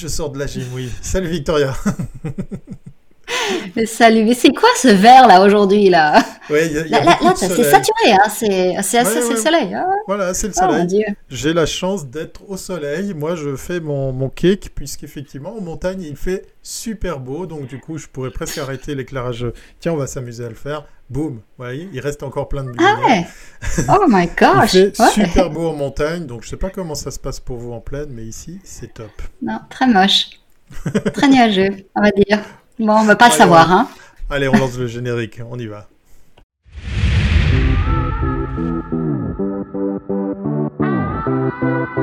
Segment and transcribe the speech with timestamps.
[0.00, 0.90] Je sors de la gym, oui.
[1.02, 1.74] Salut Victoria.
[3.86, 6.22] Salut, mais c'est quoi ce vert là aujourd'hui là?
[6.50, 9.36] Oui, il y a, y a là, là c'est saturé, hein, c'est ouais, ouais, le
[9.36, 9.74] soleil.
[9.74, 11.04] Hein voilà, c'est le Oh, soleil.
[11.28, 13.14] J'ai la chance d'être au soleil.
[13.14, 17.46] Moi, je fais mon, mon cake, puisqu'effectivement, en montagne, il fait super beau.
[17.46, 19.46] Donc, du coup, je pourrais presque arrêter l'éclairage.
[19.80, 20.84] Tiens, on va s'amuser à le faire.
[21.10, 23.26] Boum, voyez, il reste encore plein de Ah ouais
[23.88, 25.26] Oh my gosh Il fait ouais.
[25.26, 26.26] super beau en montagne.
[26.26, 28.94] Donc, je sais pas comment ça se passe pour vous en plaine, mais ici, c'est
[28.94, 29.10] top.
[29.42, 30.30] Non, très moche.
[31.14, 32.40] très nuageux, on va dire.
[32.78, 33.74] Bon, on va pas Allez, le savoir, on...
[33.74, 33.88] hein.
[34.30, 35.88] Allez, on lance le générique, on y va.«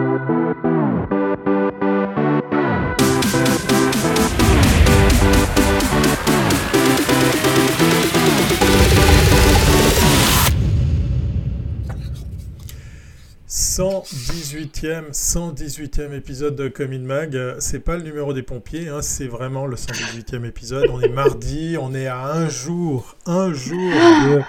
[13.55, 17.55] 118e, 118e épisode de Comin Mag.
[17.59, 20.87] C'est pas le numéro des pompiers, hein, c'est vraiment le 118e épisode.
[20.91, 24.41] On est mardi, on est à un jour, un jour de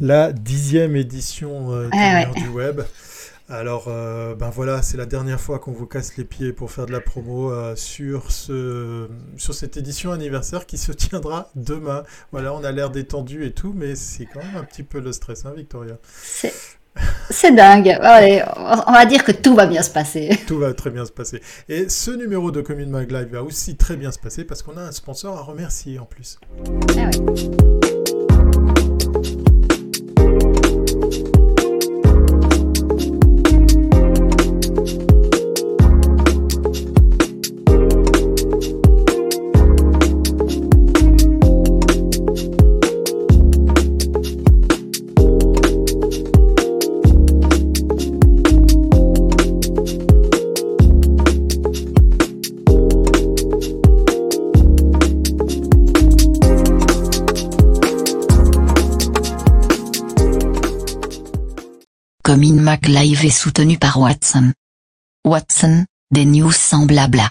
[0.00, 2.40] la dixième édition euh, du, Ah ouais.
[2.40, 2.80] du web.
[3.50, 6.86] Alors, euh, ben voilà, c'est la dernière fois qu'on vous casse les pieds pour faire
[6.86, 12.04] de la promo euh, sur, ce, sur cette édition anniversaire qui se tiendra demain.
[12.32, 15.12] Voilà, on a l'air détendu et tout, mais c'est quand même un petit peu le
[15.12, 15.98] stress, hein, Victoria?
[16.10, 16.54] C'est...
[17.30, 17.96] C'est dingue.
[18.00, 20.30] Allez, on va dire que tout va bien se passer.
[20.46, 21.40] Tout va très bien se passer.
[21.68, 24.76] Et ce numéro de Commune Mag Live va aussi très bien se passer parce qu'on
[24.76, 26.38] a un sponsor à remercier en plus.
[26.96, 27.95] Ah ouais.
[62.26, 64.50] Comin Mac Live est soutenu par Watson.
[65.24, 67.30] Watson, des news sans blabla.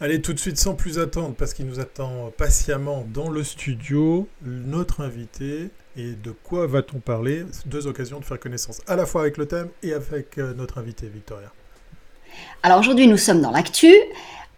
[0.00, 4.28] Allez, tout de suite, sans plus attendre, parce qu'il nous attend patiemment dans le studio,
[4.42, 5.70] notre invité.
[5.96, 7.46] Et de quoi va-t-on parler?
[7.64, 10.76] Deux occasions de faire connaissance, à la fois avec le thème et avec euh, notre
[10.76, 11.50] invité, Victoria.
[12.62, 13.94] Alors aujourd'hui, nous sommes dans l'actu.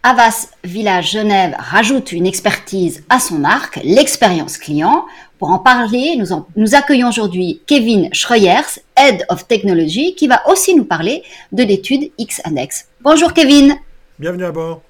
[0.03, 5.05] Avas Village Genève rajoute une expertise à son arc, l'expérience client.
[5.39, 10.41] Pour en parler, nous, en- nous accueillons aujourd'hui Kevin Schroyers, Head of Technology, qui va
[10.49, 11.21] aussi nous parler
[11.51, 12.87] de l'étude X-Annex.
[13.01, 13.75] Bonjour Kevin.
[14.17, 14.81] Bienvenue à bord.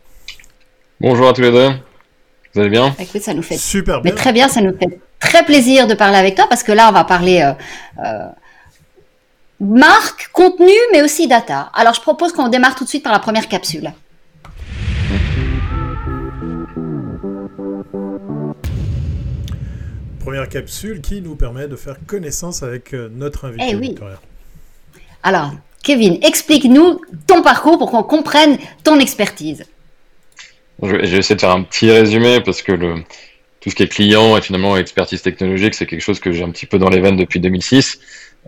[1.02, 1.70] Bonjour à tous les deux.
[2.54, 2.96] Vous allez bien?
[2.98, 4.16] Écoute, ça nous fait Super mais bien.
[4.16, 6.94] très bien, ça nous fait très plaisir de parler avec toi parce que là, on
[6.94, 7.54] va parler euh,
[8.06, 8.28] euh,
[9.60, 11.70] marque, contenu, mais aussi data.
[11.74, 13.92] Alors, je propose qu'on démarre tout de suite par la première capsule.
[20.28, 23.88] Première capsule qui nous permet de faire connaissance avec euh, notre invité, Eh oui.
[23.88, 24.20] Victoria.
[25.24, 25.54] Alors,
[25.86, 29.64] Kevin, explique-nous ton parcours pour qu'on comprenne ton expertise.
[30.84, 32.96] je vais, je vais essayer de faire un petit résumé parce que le,
[33.62, 36.50] tout ce qui est client et finalement expertise technologique, c'est quelque chose que j'ai un
[36.50, 37.98] petit peu dans les veines depuis 2006.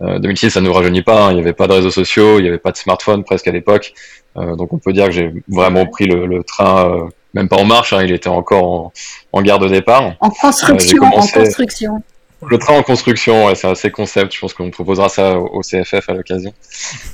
[0.02, 1.30] Euh, 2006, ça ne nous rajeunit pas, hein.
[1.30, 3.52] il n'y avait pas de réseaux sociaux, il n'y avait pas de smartphone presque à
[3.52, 3.94] l'époque.
[4.36, 7.56] Euh, donc on peut dire que j'ai vraiment pris le, le train, euh, même pas
[7.56, 8.92] en marche, hein, il était encore en,
[9.32, 10.12] en gare de départ.
[10.20, 12.02] En construction, en construction.
[12.48, 14.34] Le train en construction, ouais, c'est assez concept.
[14.34, 16.52] Je pense qu'on proposera ça au CFF à l'occasion.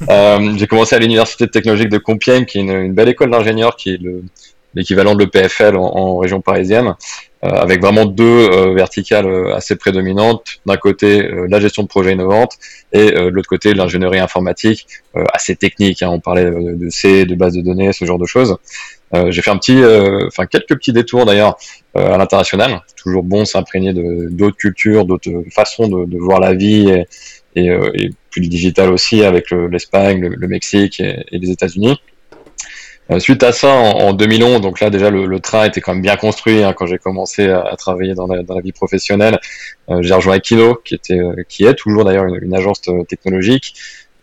[0.09, 3.75] Euh, j'ai commencé à l'université technologique de Compiègne, qui est une, une belle école d'ingénieurs,
[3.77, 4.23] qui est le-
[4.75, 6.95] l'équivalent de l'EPFL en, en région parisienne,
[7.45, 10.61] euh, avec vraiment deux euh, verticales euh, assez prédominantes.
[10.67, 12.53] D'un côté, euh, la gestion de projets innovantes,
[12.93, 16.03] et euh, de l'autre côté, l'ingénierie informatique, euh, assez technique.
[16.03, 16.11] hein.
[16.11, 18.57] on parlait de C, de base de données, ce genre de choses.
[19.15, 21.57] Euh, j'ai fait un petit, euh, enfin quelques petits détours d'ailleurs
[21.97, 22.81] euh, à l'international.
[22.97, 27.07] Toujours bon s'imprégner de d'autres cultures, d'autres façons de, de voir la vie et,
[27.55, 31.39] et, euh, et plus le digital aussi avec le- l'Espagne, le, le Mexique et, et
[31.39, 32.01] les États-Unis.
[33.13, 35.93] Euh, suite à ça, en, en 2011, donc là déjà le, le train était quand
[35.93, 38.73] même bien construit hein, quand j'ai commencé à, à travailler dans la, dans la vie
[38.73, 39.39] professionnelle.
[40.01, 43.75] J'ai rejoint Equino, qui était, qui est toujours d'ailleurs une, une agence technologique.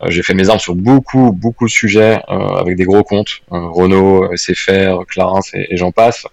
[0.03, 3.41] Euh, j'ai fait mes armes sur beaucoup, beaucoup de sujets euh, avec des gros comptes,
[3.51, 6.25] euh, Renault, SFR, Clarins et, et j'en passe,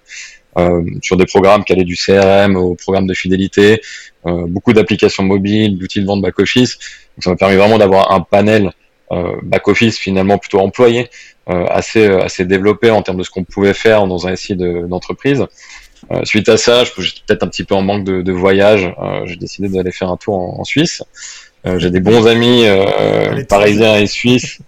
[0.59, 3.81] euh, sur des programmes qui allaient du CRM au programme de fidélité,
[4.27, 6.79] euh, beaucoup d'applications mobiles, d'outils de vente back-office.
[7.17, 8.73] Donc ça m'a permis vraiment d'avoir un panel
[9.13, 11.09] euh, back-office finalement plutôt employé,
[11.47, 15.45] assez, assez développé en termes de ce qu'on pouvait faire dans un SI de- d'entreprise.
[16.13, 18.95] Euh, suite à ça, j'étais peut-être un petit peu en manque de, de voyage.
[19.25, 21.03] J'ai décidé d'aller faire un tour en Suisse.
[21.67, 24.61] Euh, j'ai des bons amis euh, parisiens et suisses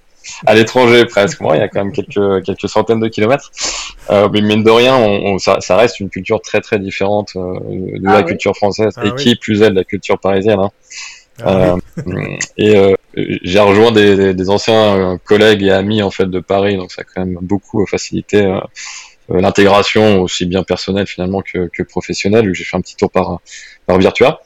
[0.47, 1.41] à l'étranger presque.
[1.41, 3.51] Moi, il y a quand même quelques quelques centaines de kilomètres.
[4.11, 7.59] Euh, mais mine de rien, on, ça, ça, reste une culture très très différente euh,
[7.99, 10.59] de ah la culture française ah et qui plus est de la culture parisienne.
[10.61, 10.71] Hein.
[11.43, 16.41] Ah euh, et euh, j'ai rejoint des, des, anciens collègues et amis en fait de
[16.41, 18.59] Paris, donc ça a quand même beaucoup facilité
[19.29, 22.53] l'intégration aussi bien personnelle finalement que, que professionnelle.
[22.53, 23.41] J'ai fait un petit tour par
[23.87, 24.43] par Virtua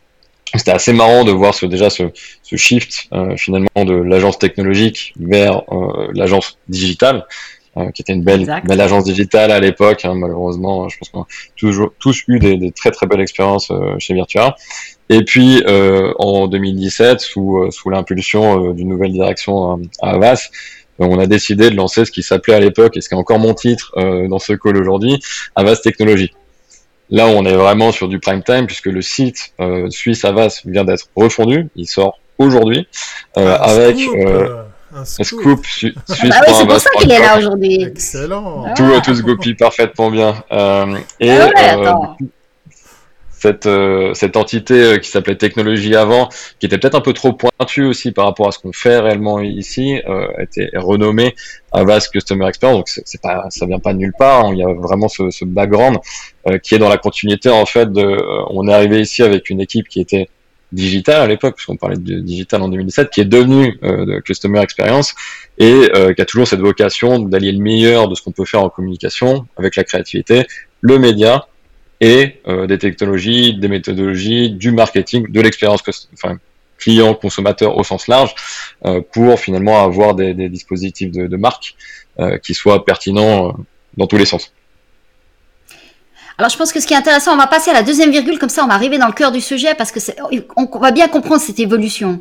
[0.54, 2.04] c'était assez marrant de voir ce, déjà ce,
[2.42, 7.26] ce shift euh, finalement de l'agence technologique vers euh, l'agence digitale,
[7.76, 10.04] euh, qui était une belle, belle agence digitale à l'époque.
[10.04, 11.26] Hein, malheureusement, je pense qu'on a
[11.56, 14.56] toujours tous eu des, des très très belles expériences chez Virtua.
[15.08, 20.48] Et puis en 2017, sous, sous l'impulsion d'une nouvelle direction à Avas,
[20.98, 23.38] on a décidé de lancer ce qui s'appelait à l'époque, et ce qui est encore
[23.38, 23.92] mon titre
[24.28, 25.20] dans ce call aujourd'hui,
[25.54, 26.32] Avas Technologies.
[27.10, 30.84] Là, on est vraiment sur du prime time puisque le site euh, Suisse Avas vient
[30.84, 31.68] d'être refondu.
[31.76, 32.88] Il sort aujourd'hui
[33.38, 34.62] euh, ah, avec euh,
[34.94, 35.94] un scoop, suisse.
[36.08, 37.84] Ah bah oui, c'est pour ça qu'il est là aujourd'hui.
[37.84, 38.74] Excellent.
[38.74, 40.34] Tout, tout se copie parfaitement bien.
[40.52, 42.16] Euh, et ah
[43.38, 46.28] cette, euh, cette entité euh, qui s'appelait technologie avant,
[46.58, 49.40] qui était peut-être un peu trop pointue aussi par rapport à ce qu'on fait réellement
[49.40, 51.34] ici, euh, était renommée
[51.72, 52.78] Avast Customer Experience.
[52.78, 54.46] Donc c'est pas, ça vient pas de nulle part.
[54.46, 54.50] Hein.
[54.52, 55.98] Il y a vraiment ce, ce background
[56.48, 57.92] euh, qui est dans la continuité en fait.
[57.92, 58.18] De,
[58.50, 60.28] on est arrivé ici avec une équipe qui était
[60.72, 65.14] digitale à l'époque, puisqu'on parlait de digital en 2017, qui est devenue de Customer Experience
[65.58, 68.68] et qui a toujours cette vocation d'allier le meilleur de ce qu'on peut faire en
[68.68, 70.44] communication avec la créativité,
[70.80, 71.46] le média
[72.00, 75.82] et euh, des technologies, des méthodologies, du marketing, de l'expérience
[76.78, 78.34] client, consommateur au sens large,
[78.84, 81.74] euh, pour finalement avoir des, dispositifs de, marque
[82.18, 83.56] euh, qui soient pertinents
[83.96, 84.52] dans tous les sens.
[86.38, 88.38] Alors je pense que ce qui est intéressant, on va passer à la deuxième virgule,
[88.38, 90.00] comme ça on va arriver dans le cœur du sujet, parce que
[90.56, 92.20] on va bien comprendre cette évolution.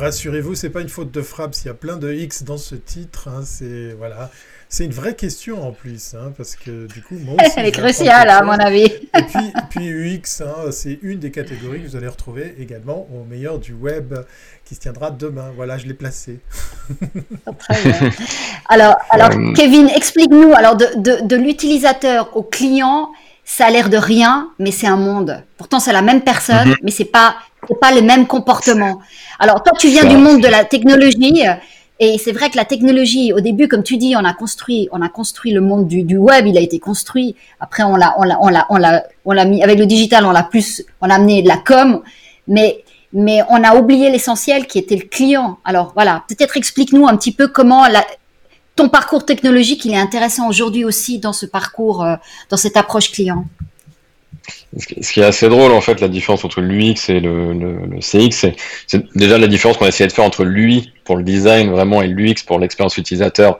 [0.00, 1.54] Rassurez-vous, c'est pas une faute de frappe.
[1.54, 4.30] S'il y a plein de X dans ce titre, hein, c'est voilà,
[4.68, 7.72] c'est une vraie question en plus, hein, parce que du coup, moi aussi, elle est
[7.72, 8.84] cruciale à mon avis.
[8.84, 13.24] Et puis, puis UX, hein, c'est une des catégories que vous allez retrouver également au
[13.24, 14.14] meilleur du web
[14.64, 15.50] qui se tiendra demain.
[15.56, 16.38] Voilà, je l'ai placé.
[17.58, 18.10] Très bien.
[18.68, 20.52] Alors, alors euh, Kevin, explique-nous.
[20.54, 23.10] Alors, de, de, de l'utilisateur au client,
[23.44, 25.42] ça a l'air de rien, mais c'est un monde.
[25.56, 26.76] Pourtant, c'est la même personne, mhm.
[26.84, 27.34] mais c'est pas
[27.70, 29.00] c'est pas le même comportement.
[29.38, 31.44] Alors toi, tu viens du monde de la technologie.
[32.02, 35.02] Et c'est vrai que la technologie, au début, comme tu dis, on a construit, on
[35.02, 37.36] a construit le monde du, du web, il a été construit.
[37.60, 40.24] Après, on l'a, on l'a, on l'a, on l'a, on l'a mis avec le digital,
[40.24, 42.00] on l'a plus, on a amené de la com,
[42.48, 42.82] mais,
[43.12, 45.58] mais on a oublié l'essentiel qui était le client.
[45.62, 48.02] Alors voilà, peut-être explique-nous un petit peu comment la,
[48.76, 52.16] ton parcours technologique, il est intéressant aujourd'hui aussi dans ce parcours, euh,
[52.48, 53.44] dans cette approche client.
[54.78, 58.54] Ce qui est assez drôle, en fait, la différence entre l'UX et le, CX,
[58.86, 62.02] c'est déjà la différence qu'on a essayé de faire entre l'UI pour le design vraiment
[62.02, 63.58] et l'UX pour l'expérience utilisateur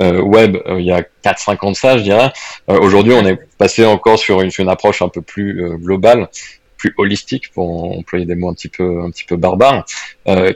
[0.00, 2.32] euh, web euh, il y a 4-5 ans de ça, je dirais.
[2.70, 6.28] Euh, aujourd'hui, on est passé encore sur une, approche un peu plus globale,
[6.76, 9.84] plus holistique, pour employer des mots un petit peu, un petit peu barbares,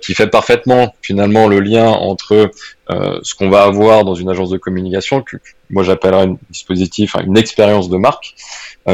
[0.00, 2.50] qui fait parfaitement finalement le lien entre
[2.88, 5.36] ce qu'on va avoir dans une agence de communication, que
[5.70, 8.34] moi j'appellerais un dispositif, une expérience de marque,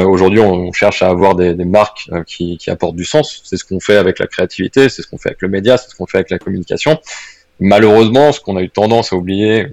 [0.01, 3.41] aujourd'hui, on, cherche à avoir des, des marques euh, qui, qui, apportent du sens.
[3.43, 5.89] C'est ce qu'on fait avec la créativité, c'est ce qu'on fait avec le média, c'est
[5.89, 6.99] ce qu'on fait avec la communication.
[7.59, 9.67] Malheureusement, ce qu'on a eu tendance à oublier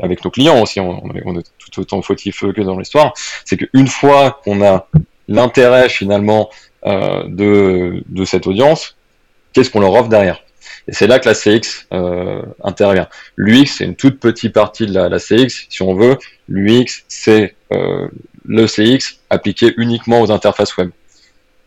[0.00, 3.12] avec nos clients aussi, on, on est tout autant fautif que dans l'histoire,
[3.44, 4.86] c'est qu'une fois qu'on a
[5.26, 6.50] l'intérêt finalement
[6.86, 8.96] euh, de, de cette audience,
[9.52, 10.42] qu'est-ce qu'on leur offre derrière?
[10.88, 13.08] Et c'est là que la CX euh, intervient.
[13.36, 16.18] L'UX, c'est une toute petite partie de la, la, CX, si on veut.
[16.48, 18.08] L'UX, c'est euh,
[18.44, 20.90] le CX appliqué uniquement aux interfaces web.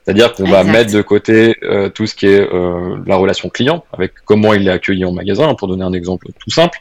[0.04, 3.86] C'est-à-dire qu'on va mettre de côté euh, tout ce qui est euh, la relation client,
[3.94, 6.78] avec comment il est accueilli en magasin, pour donner un exemple tout simple,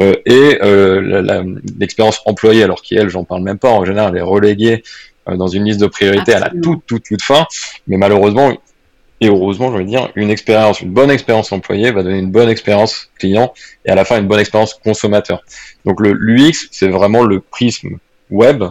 [0.00, 0.58] euh, et
[1.78, 4.84] l'expérience employée, alors qui elle, j'en parle même pas, en général, elle est reléguée
[5.26, 7.46] dans une liste de priorités à la toute, toute, toute fin,
[7.88, 8.52] mais malheureusement,
[9.20, 12.48] et heureusement, je veux dire, une expérience, une bonne expérience employée va donner une bonne
[12.48, 13.52] expérience client,
[13.84, 15.42] et à la fin, une bonne expérience consommateur.
[15.84, 17.98] Donc le l'UX, c'est vraiment le prisme
[18.30, 18.64] web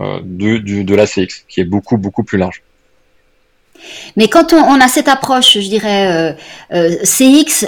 [0.00, 2.62] euh, de, du, de la CX, qui est beaucoup, beaucoup plus large.
[4.16, 6.32] Mais quand on, a cette approche, je dirais, euh,
[6.72, 7.66] euh, CX,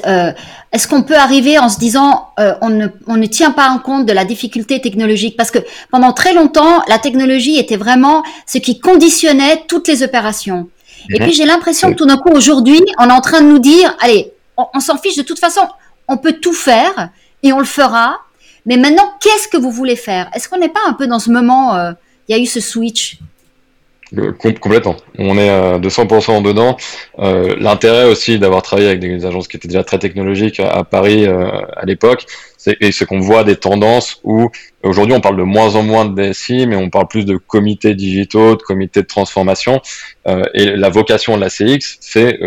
[0.73, 2.29] est-ce qu'on peut arriver en se disant
[2.61, 5.37] on, ne, on ne tient pas en compte de la difficulté technologique?
[5.37, 5.59] Parce que
[5.91, 10.69] pendant très longtemps, la technologie était vraiment ce qui conditionnait toutes les opérations.
[11.11, 13.59] Et puis j'ai l'impression que tout d'un coup, aujourd'hui, on est en train de nous
[13.59, 15.67] dire, allez, on s'en fiche de toute façon,
[16.09, 17.11] on peut tout faire
[17.43, 18.19] et on le fera.
[18.67, 20.31] Mais maintenant, qu'est-ce que vous voulez faire?
[20.35, 21.95] Est-ce qu'on n'est pas un peu dans ce moment
[22.29, 23.19] il y a eu ce switch
[24.39, 24.97] complètement.
[25.19, 26.77] On est à 200% dedans.
[27.19, 31.27] Euh, l'intérêt aussi d'avoir travaillé avec des agences qui étaient déjà très technologiques à, Paris
[31.27, 32.27] euh, à l'époque,
[32.57, 34.51] c'est qu'on voit des tendances où
[34.83, 37.95] aujourd'hui on parle de moins en moins de DSI, mais on parle plus de comités
[37.95, 39.83] digitaux, de comités de transformation.
[40.27, 42.39] Euh, et la vocation de la CX, c'est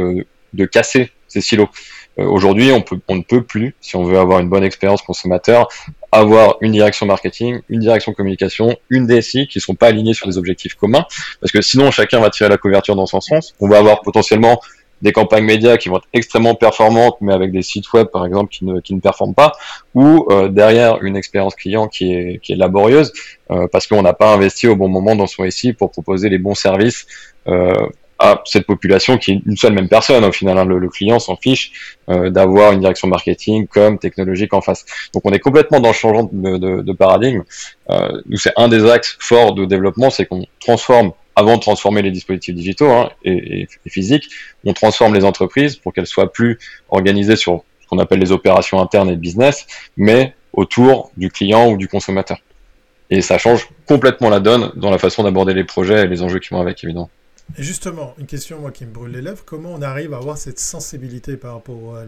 [0.53, 1.69] de casser ces silos.
[2.17, 5.67] Aujourd'hui, on, on ne peut plus, si on veut avoir une bonne expérience consommateur,
[6.11, 10.27] avoir une direction marketing, une direction communication, une DSI qui ne sont pas alignées sur
[10.27, 11.05] des objectifs communs,
[11.41, 13.53] parce que sinon chacun va tirer la couverture dans son sens.
[13.59, 14.61] On va avoir potentiellement
[15.01, 18.49] des campagnes médias qui vont être extrêmement performantes, mais avec des sites web par exemple
[18.51, 19.51] qui ne, qui ne performent pas,
[19.93, 23.13] ou euh, derrière une expérience client qui est, qui est laborieuse,
[23.51, 26.39] euh, parce qu'on n'a pas investi au bon moment dans son SI pour proposer les
[26.39, 27.05] bons services
[27.47, 27.87] euh,
[28.19, 30.57] à cette population qui est une seule même personne au final.
[30.57, 30.65] Hein.
[30.65, 34.85] Le, client s'en fiche euh, d'avoir une direction marketing comme technologique en face.
[35.13, 37.43] Donc on est complètement dans le changement de, de, de paradigme.
[37.89, 42.09] Euh, c'est un des axes forts de développement, c'est qu'on transforme avant de transformer les
[42.09, 44.29] dispositifs digitaux hein, et, et, physiques,
[44.65, 46.57] on transforme les entreprises pour qu'elles soient plus
[46.89, 51.77] organisées sur ce qu'on appelle les opérations internes et business, mais autour du client ou
[51.77, 52.39] du consommateur.
[53.09, 56.39] Et ça change complètement la donne dans la façon d'aborder les projets et les enjeux
[56.39, 57.09] qui vont avec, évidemment.
[57.57, 60.37] Et justement, une question moi qui me brûle les lèvres, comment on arrive à avoir
[60.37, 62.05] cette sensibilité par rapport à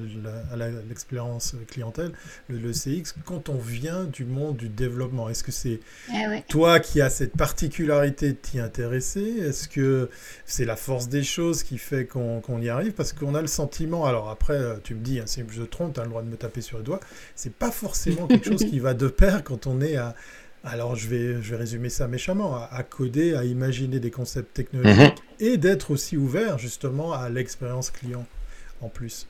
[0.87, 2.11] l'expérience clientèle,
[2.49, 5.29] le, CX, quand on vient du monde du développement?
[5.29, 5.79] Est-ce que c'est
[6.13, 9.21] eh toi qui as cette particularité de t'y intéresser?
[9.21, 10.09] Est-ce que
[10.45, 12.91] c'est la force des choses qui fait qu'on y arrive?
[12.91, 15.99] Parce qu'on a le sentiment, alors après tu me dis, hein, si je trompe, tu
[15.99, 16.99] as le droit de me taper sur le doigt,
[17.35, 20.15] c'est pas forcément quelque chose qui va de pair quand on est à
[20.63, 24.97] alors je vais, je vais résumer ça méchamment, à, coder, à imaginer des concepts technologiques
[24.97, 25.47] mhm.
[25.47, 28.25] et d'être aussi ouvert justement à l'expérience client
[28.81, 29.27] en plus.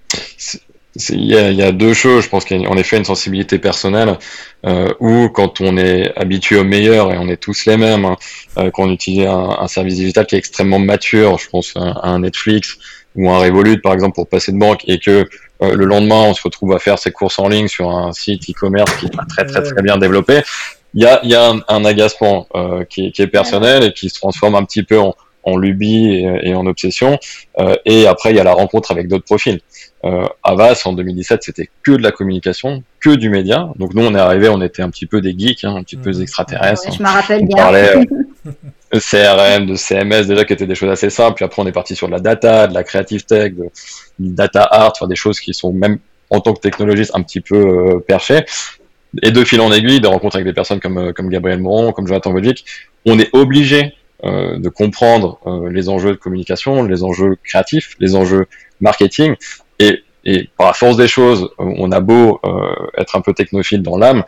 [1.12, 4.18] Il y, a, deux choses, je pense qu'il y a en effet une sensibilité personnelle
[4.66, 8.18] euh, où quand on est habitué au meilleur et on est tous les mêmes, hein,
[8.58, 12.20] euh, quand on utilise un, service digital qui est extrêmement mature, je pense à, un
[12.20, 12.78] Netflix
[13.16, 15.30] ou un Revolut par exemple pour passer de banque et que
[15.62, 18.50] euh, le lendemain on se retrouve à faire ses courses en ligne sur un site
[18.50, 20.42] e-commerce qui est pas très très très bien développé,
[20.94, 24.16] il y a, y a un, agacement euh, qui, qui, est personnel et qui se
[24.16, 27.18] transforme un petit peu en, en lubie et, en obsession.
[27.60, 29.60] Euh, et après, il y a la rencontre avec d'autres profils.
[30.06, 33.70] Euh, Avas, en 2017, c'était que de la communication, que du média.
[33.78, 35.98] Donc nous, on est arrivé, on était un petit peu des geeks, hein, un petit
[35.98, 36.94] peu des extraterrestres.
[36.94, 37.58] je me rappelle on bien.
[37.58, 38.04] Parlait, euh,
[38.94, 41.36] de CRM, de CMS, déjà qui étaient des choses assez simples.
[41.36, 43.70] Puis après, on est parti sur de la data, de la creative tech, de,
[44.20, 47.56] data art, enfin des choses qui sont même en tant que technologiste un petit peu
[47.56, 48.46] euh, perchées
[49.24, 51.92] et de fil en aiguille, des rencontres avec des personnes comme, euh, comme Gabriel Moron,
[51.92, 52.66] comme Jonathan Wojcik,
[53.06, 53.94] on est obligé
[54.26, 58.48] euh, de comprendre euh, les enjeux de communication, les enjeux créatifs, les enjeux
[58.82, 59.36] marketing.
[59.80, 63.82] Et, et par la force des choses, on a beau euh, être un peu technophile
[63.82, 64.24] dans l'âme,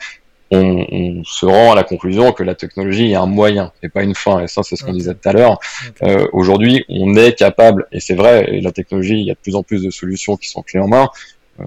[0.49, 4.03] on, on, se rend à la conclusion que la technologie est un moyen et pas
[4.03, 4.41] une fin.
[4.41, 5.59] Et ça, c'est ce qu'on disait tout à l'heure.
[6.03, 9.39] Euh, Aujourd'hui, on est capable, et c'est vrai, et la technologie, il y a de
[9.39, 11.09] plus en plus de solutions qui sont clés en main.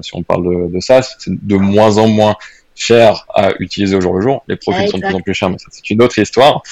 [0.00, 2.36] si on parle de, de ça, c'est de moins en moins
[2.74, 4.44] cher à utiliser au jour le jour.
[4.48, 6.62] Les profils sont de plus en plus chers, mais c'est une autre histoire.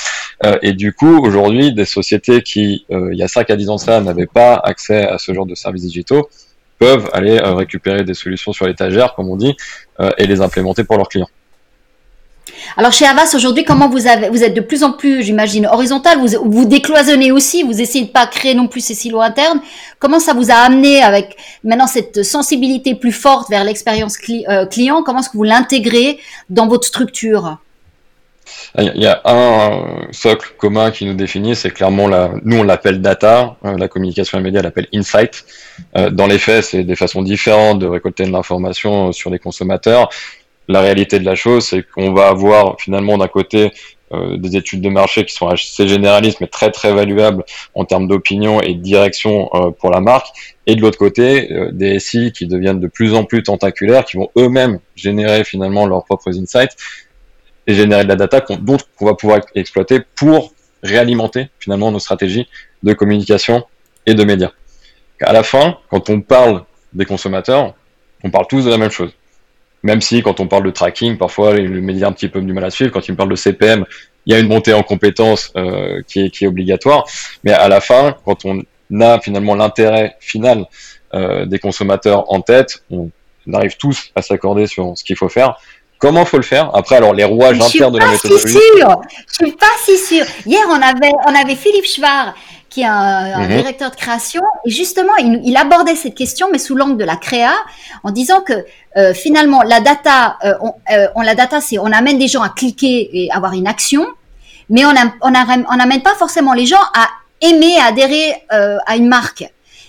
[0.44, 3.68] Euh, et du coup, aujourd'hui, des sociétés qui, euh, il y a 5 à 10
[3.70, 6.28] ans ça, n'avaient pas accès à ce genre de services digitaux,
[6.82, 9.56] peuvent aller euh, récupérer des solutions sur l'étagère, comme on dit,
[10.00, 11.28] euh, et les implémenter pour leurs clients.
[12.76, 16.18] Alors chez Avas aujourd'hui, comment vous êtes de plus en plus, j'imagine, horizontal.
[16.18, 17.62] Vous vous décloisonnez aussi.
[17.62, 19.60] Vous essayez de pas créer non plus ces silos internes.
[19.98, 24.16] Comment ça vous a amené avec maintenant cette sensibilité plus forte vers l'expérience
[24.48, 25.02] euh, client?
[25.02, 26.18] Comment est-ce que vous l'intégrez
[26.50, 27.58] dans votre structure?
[28.78, 33.00] Il y a un socle commun qui nous définit, c'est clairement la, nous on l'appelle
[33.00, 35.44] data, euh, la communication immédiate l'appelle insight.
[35.96, 40.08] Euh, dans les faits, c'est des façons différentes de récolter de l'information sur les consommateurs
[40.68, 43.72] la réalité de la chose, c'est qu'on va avoir finalement d'un côté
[44.12, 48.08] euh, des études de marché qui sont assez généralistes mais très très valuables en termes
[48.08, 50.28] d'opinion et de direction euh, pour la marque,
[50.66, 54.18] et de l'autre côté euh, des SI qui deviennent de plus en plus tentaculaires, qui
[54.18, 56.76] vont eux-mêmes générer finalement leurs propres insights
[57.66, 60.52] et générer de la data qu'on, dont on va pouvoir exploiter pour
[60.82, 62.48] réalimenter finalement nos stratégies
[62.82, 63.64] de communication
[64.04, 64.50] et de médias.
[65.22, 67.74] À la fin, quand on parle des consommateurs,
[68.24, 69.12] on parle tous de la même chose
[69.82, 72.52] même si quand on parle de tracking, parfois le média a un petit peu du
[72.52, 72.92] mal à suivre.
[72.92, 73.84] Quand il me parle de CPM,
[74.26, 77.04] il y a une montée en compétences euh, qui, est, qui est obligatoire.
[77.44, 78.62] Mais à la fin, quand on
[79.00, 80.66] a finalement l'intérêt final
[81.14, 83.10] euh, des consommateurs en tête, on
[83.52, 85.56] arrive tous à s'accorder sur ce qu'il faut faire.
[85.98, 86.70] Comment faut le faire?
[86.74, 88.44] Après, alors les rouages internes de la méthodologie.
[88.44, 89.00] Je suis pas si sûr.
[89.28, 90.24] Je suis pas si sûr.
[90.46, 92.34] Hier, on avait on avait Philippe Schwar
[92.72, 93.48] qui est un, mhm.
[93.48, 94.42] directeur de création.
[94.64, 97.52] Et justement, il, abordait cette question, mais sous l'angle de la créa,
[98.02, 98.54] en disant que
[98.96, 100.54] euh, finalement, la data, euh,
[100.90, 104.06] euh, on, la data, c'est on amène des gens à cliquer et avoir une action,
[104.70, 104.92] mais on
[105.30, 107.08] n'amène on, on pas forcément les gens à
[107.42, 109.44] aimer, adhérer euh, à une marque.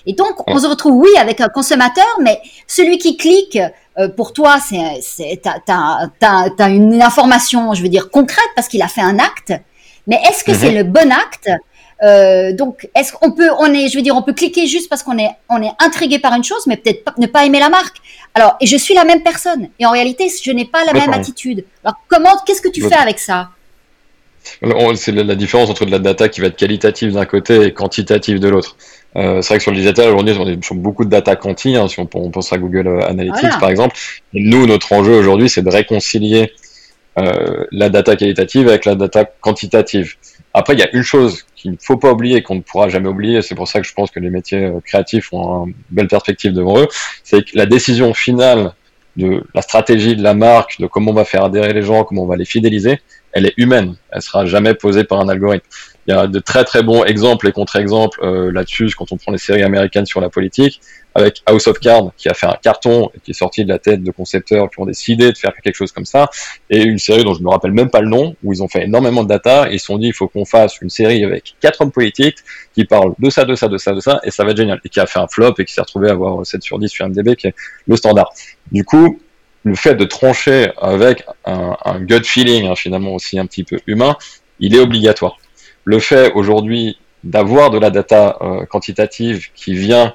[0.05, 3.57] Et donc, on se retrouve, oui, avec un consommateur, mais celui qui clique,
[3.97, 8.67] euh, pour toi, c'est, c'est, t'as, t'as, t'as, une information, je veux dire, concrète parce
[8.67, 9.53] qu'il a fait un acte.
[10.07, 10.57] Mais est-ce que Mhm.
[10.57, 11.49] c'est le bon acte
[12.03, 15.03] Euh, Donc, est-ce qu'on peut, on est, je veux dire, on peut cliquer juste parce
[15.03, 17.69] qu'on est, on est intrigué par une chose, mais peut-être pas- ne pas aimer la
[17.69, 17.97] marque.
[18.35, 19.69] Alors, et je suis la même personne.
[19.79, 21.63] Et en réalité, je n'ai pas la même attitude.
[21.83, 23.49] Alors, comment, qu'est-ce que tu fais avec ça?
[24.95, 28.39] C'est la différence entre de la data qui va être qualitative d'un côté et quantitative
[28.39, 28.75] de l'autre.
[29.15, 31.75] Euh, c'est vrai que sur le digital, aujourd'hui, on est sur beaucoup de data quanti,
[31.77, 33.57] hein, si on, on pense à Google euh, Analytics Voilà.
[33.57, 33.95] par exemple.
[34.33, 36.51] Et nous, notre enjeu aujourd'hui, c'est de réconcilier
[37.19, 40.15] euh, la data qualitative avec la data quantitative.
[40.53, 43.07] Après, il y a une chose qu'il ne faut pas oublier qu'on ne pourra jamais
[43.07, 46.07] oublier, c'est pour ça que je pense que les métiers euh, créatifs ont une belle
[46.07, 46.87] perspective devant eux,
[47.23, 48.73] c'est que la décision finale
[49.15, 52.23] de la stratégie de la marque, de comment on va faire adhérer les gens, comment
[52.23, 52.99] on va les fidéliser,
[53.31, 53.95] elle est humaine.
[54.11, 55.67] Elle sera jamais posée par un algorithme.
[56.07, 59.31] Il y a de très très bons exemples et contre-exemples euh, là-dessus quand on prend
[59.31, 60.81] les séries américaines sur la politique,
[61.15, 64.03] avec House of Cards qui a fait un carton qui est sorti de la tête
[64.03, 66.29] de concepteurs qui ont décidé de faire quelque chose comme ça,
[66.69, 68.83] et une série dont je me rappelle même pas le nom, où ils ont fait
[68.83, 71.55] énormément de data et ils se sont dit il faut qu'on fasse une série avec
[71.61, 72.39] quatre hommes politiques
[72.73, 74.81] qui parlent de ça, de ça, de ça, de ça, et ça va être génial.
[74.83, 76.89] Et qui a fait un flop et qui s'est retrouvé à avoir 7 sur 10
[76.89, 77.55] sur MDB, qui est
[77.87, 78.31] le standard.
[78.71, 79.19] Du coup,
[79.63, 83.79] le fait de trancher avec un, un gut feeling, hein, finalement aussi un petit peu
[83.87, 84.17] humain,
[84.59, 85.37] il est obligatoire.
[85.85, 90.13] Le fait aujourd'hui d'avoir de la data euh, quantitative qui vient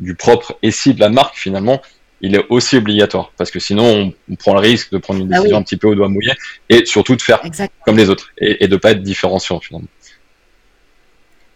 [0.00, 1.80] du propre SI de la marque, finalement,
[2.22, 3.32] il est aussi obligatoire.
[3.36, 5.60] Parce que sinon, on, on prend le risque de prendre une Bah décision oui.
[5.60, 6.32] un petit peu au doigt mouillé
[6.68, 7.40] et surtout de faire
[7.84, 9.88] comme les autres et, et de pas être différenciant, finalement.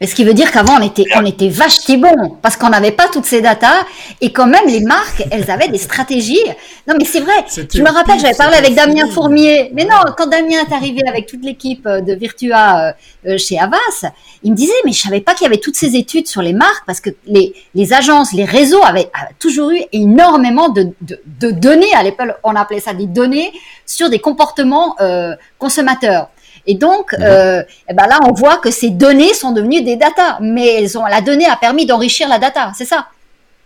[0.01, 2.91] Mais ce qui veut dire qu'avant, on était, on était vache bon parce qu'on n'avait
[2.91, 3.85] pas toutes ces datas
[4.21, 6.45] et quand même, les marques, elles avaient des stratégies.
[6.89, 7.45] Non, mais c'est vrai.
[7.49, 9.09] Je me le rappelle, j'avais parlé avec Damien.
[9.09, 9.71] Fourmier.
[9.73, 12.93] Mais non, quand Damien est arrivé avec toute l'équipe euh, de Virtua euh,
[13.29, 14.11] euh, chez Avas,
[14.43, 16.53] il me disait, mais je savais pas qu'il y avait toutes ces études sur les
[16.53, 21.21] marques parce que les, les agences, les réseaux avaient, avaient toujours eu énormément de, de,
[21.41, 21.93] de données.
[21.95, 23.53] À l'époque, on appelait ça des données
[23.87, 26.29] sur des comportements euh, consommateurs.
[26.67, 27.23] Et donc, Mhm.
[27.23, 30.97] euh, eh ben là, on voit que ces données sont devenues des datas, mais elles
[30.99, 33.07] ont, la donnée a permis d'enrichir la data, c'est ça?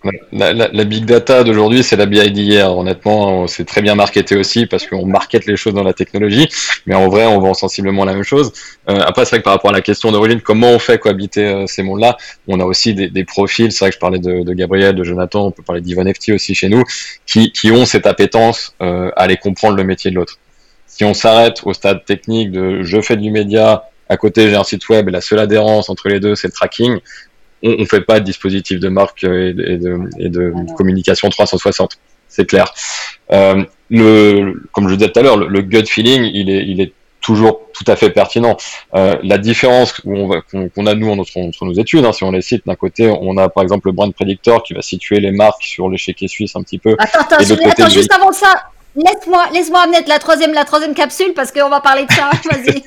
[0.04, 0.20] Ouais.
[0.30, 2.76] La, la- la big data d'aujourd'hui, c'est la BI d'hier.
[2.78, 6.48] Honnêtement, c'est très bien marketé aussi parce qu'on market les choses dans la technologie,
[6.86, 8.52] mais en vrai, on vend sensiblement la même chose.
[8.88, 11.44] Euh, après, c'est vrai que par rapport à la question d'origine, comment on fait cohabiter
[11.46, 12.16] euh, ces mondes-là?
[12.46, 13.72] On a aussi des, des profils.
[13.72, 16.30] C'est vrai que je parlais de, de Gabriel, de Jonathan, on peut parler d'Ivan FT
[16.32, 16.84] aussi chez nous,
[17.26, 20.36] qui, qui ont cette appétence à aller comprendre le métier de l'autre.
[20.98, 24.64] Si on s'arrête au stade technique de je fais du média, à côté j'ai un
[24.64, 26.98] site web et la seule adhérence entre les deux c'est le tracking,
[27.62, 30.66] on ne fait pas de dispositif de marque et de, et de, et de non.
[30.74, 32.74] communication 360, c'est clair.
[33.32, 36.80] Euh, le, comme je disais tout à l'heure, le, le gut feeling, il est, il
[36.80, 38.56] est toujours tout à fait pertinent.
[38.94, 42.66] Euh, la différence qu'on a nous entre, entre nos études, hein, si on les cite,
[42.66, 45.88] d'un côté, on a par exemple le brand predictor qui va situer les marques sur
[45.88, 46.96] l'échiquier suisse un petit peu.
[46.98, 48.64] Attends, attends, Et je- côté, attends le juste avant ça,
[48.98, 52.30] laisse-moi laisse-moi mettre la troisième, la troisième capsule parce qu'on va parler de ça.
[52.50, 52.84] Vas-y.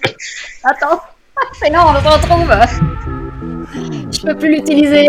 [0.63, 1.01] attends.
[1.61, 2.51] Mais non, on se retrouve.
[4.11, 5.07] Je peux plus l'utiliser.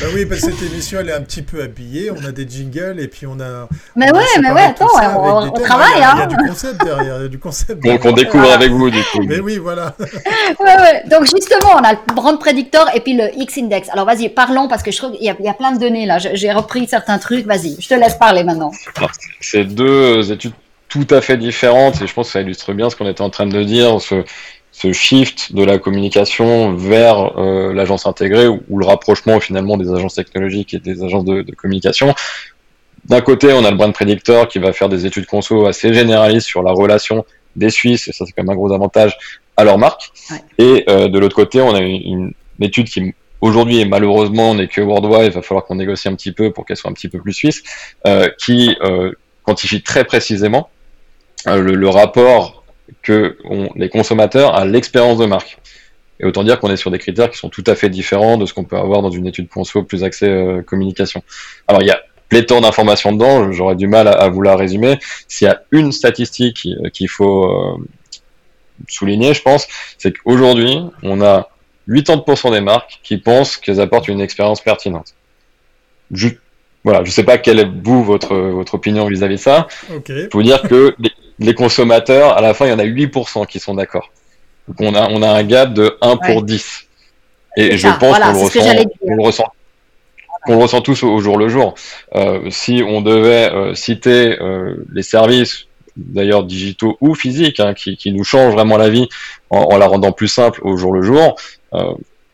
[0.00, 2.10] Bah oui, parce que cette émission, elle est un petit peu habillée.
[2.10, 3.68] On a des jingles et puis on a.
[3.96, 4.86] Mais on a ouais, mais séparé ouais, attends,
[5.46, 6.26] on, travaille, Il y a- Il y a hein.
[6.26, 7.16] du concept derrière.
[7.18, 7.82] Il y a du concept.
[7.84, 8.54] Donc on découvre Voilà.
[8.56, 9.22] avec vous du coup.
[9.26, 9.94] Mais oui, voilà.
[10.60, 11.02] Ouais, ouais.
[11.08, 13.88] Donc justement, on a le brand predictor et puis le X-index.
[13.90, 15.78] Alors vas-y, parlons parce que je trouve qu'il y, a- il y a plein de
[15.80, 16.18] données là.
[16.18, 17.46] J'ai repris certains trucs.
[17.46, 18.72] Vas-y, je te laisse parler maintenant.
[19.40, 20.52] C'est deux études
[20.88, 23.30] tout à fait différentes et je pense que ça illustre bien ce qu'on était en
[23.30, 24.22] train de dire, ce,
[24.76, 29.88] ce shift de la communication vers euh, l'agence intégrée ou, ou le rapprochement finalement des
[29.92, 32.12] agences technologiques et des agences de, de communication.
[33.04, 36.48] D'un côté, on a le brand predictor qui va faire des études conso assez généralistes
[36.48, 39.16] sur la relation des Suisses, et ça c'est quand même un gros avantage,
[39.56, 40.10] à leur marque.
[40.30, 40.42] Ouais.
[40.58, 44.68] Et euh, de l'autre côté, on a une, une étude qui aujourd'hui et malheureusement n'est
[44.68, 47.08] que worldwide, il va falloir qu'on négocie un petit peu pour qu'elle soit un petit
[47.08, 47.62] peu plus suisse,
[48.06, 48.76] euh, qui
[49.44, 50.68] quantifie très précisément
[51.46, 52.63] le, le rapport
[53.02, 53.36] que
[53.76, 55.58] les consommateurs à l'expérience de marque.
[56.20, 58.46] Et autant dire qu'on est sur des critères qui sont tout à fait différents de
[58.46, 61.22] ce qu'on peut avoir dans une étude conso plus axée euh, communication.
[61.66, 64.98] Alors il y a pléthore d'informations dedans, j'aurais du mal à, à vous la résumer.
[65.28, 67.76] S'il y a une statistique qui- qu'il faut euh,
[68.88, 69.66] souligner, je pense,
[69.98, 71.48] c'est qu'aujourd'hui, on a
[71.88, 75.14] 80% des marques qui pensent qu'elles apportent une expérience pertinente.
[76.12, 76.28] Je,
[76.82, 79.66] voilà, je sais pas quelle est vous votre votre opinion vis-à-vis de ça.
[79.94, 80.04] Ok.
[80.08, 82.84] Je peux vous dire que les, les consommateurs, à la fin, il y en a
[82.84, 84.10] 8% qui sont d'accord.
[84.68, 86.42] Donc on a on a un gap de 1 pour Ouais.
[86.42, 86.86] 10.
[87.56, 89.52] Et je ça, pense voilà, qu'on le le ressent
[90.44, 91.74] qu'on le ressent tous au, au jour le jour.
[92.14, 95.66] Euh, si on devait euh, citer euh, les services,
[95.96, 99.08] d'ailleurs digitaux ou physiques, hein, qui, qui nous changent vraiment la vie
[99.50, 101.36] en, en la rendant plus simple au jour le jour,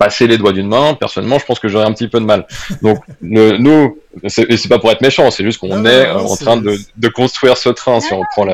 [0.00, 2.46] passer les doigts d'une main, personnellement, je pense que j'aurais un petit peu de mal.
[2.80, 6.36] Donc, le, nous, et c'est pas pour être méchant, c'est juste qu'on est euh, en
[6.36, 8.46] train de, de, construire ce train, si on prend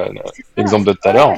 [0.56, 1.35] l'exemple de tout à l'heure.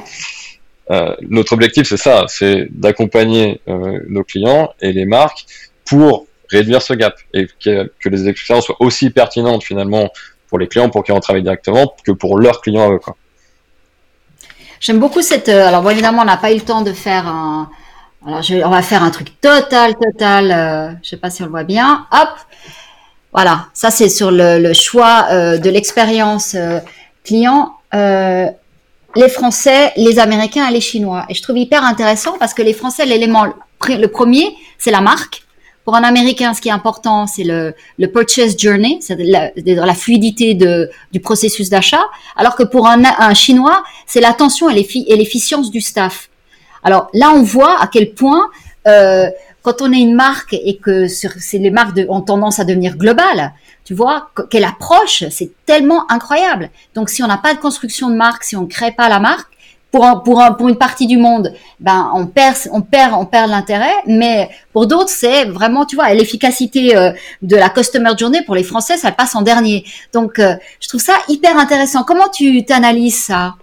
[0.89, 5.45] Euh, notre objectif, c'est ça, c'est d'accompagner euh, nos clients et les marques
[5.85, 10.09] pour réduire ce gap et que, que les expériences soient aussi pertinentes finalement
[10.47, 12.99] pour les clients pour qui on travaille directement que pour leurs clients à eux.
[14.79, 15.49] J'aime beaucoup cette.
[15.49, 17.69] Euh, alors, bon, évidemment, on n'a pas eu le temps de faire un.
[18.25, 20.51] Alors, je, on va faire un truc total, total.
[20.51, 22.05] Euh, je sais pas si on le voit bien.
[22.11, 22.29] Hop.
[23.33, 23.67] Voilà.
[23.73, 26.79] Ça, c'est sur le, le choix euh, de l'expérience euh,
[27.23, 27.75] client.
[27.93, 31.25] les Français, les Américains et les Chinois.
[31.29, 33.45] Et je trouve hyper intéressant parce que les Français, l'élément,
[33.87, 35.43] le premier, c'est la marque.
[35.85, 39.93] Pour un Américain, ce qui est important, c'est le, le, purchase journey, c'est la, la,
[39.95, 42.03] fluidité de, du processus d'achat,
[42.35, 44.75] alors que pour un, un Chinois, c'est l'attention et
[45.15, 46.28] l'efficience du staff.
[46.83, 48.49] Alors là, on voit à quel point,
[48.87, 49.27] euh,
[49.61, 52.97] quand on est une marque et que c'est les marques de, ont tendance à devenir
[52.97, 56.69] globales, tu vois, quelle approche, c'est tellement incroyable.
[56.95, 59.19] Donc si on n'a pas de construction de marque, si on ne crée pas la
[59.19, 59.49] marque,
[59.91, 63.25] pour, un, pour, un, pour une partie du monde, ben on perd, on perd, on
[63.25, 63.93] perd l'intérêt.
[64.05, 67.11] Mais pour d'autres, c'est vraiment, tu vois, l'efficacité euh,
[67.41, 69.83] de la customer journey pour les Français, ça passe en dernier.
[70.13, 72.03] Donc, euh, je trouve ça hyper intéressant.
[72.03, 73.55] Comment tu t'analyses ça?